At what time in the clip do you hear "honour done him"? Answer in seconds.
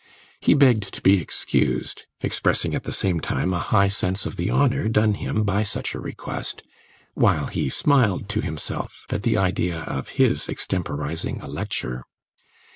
4.49-5.43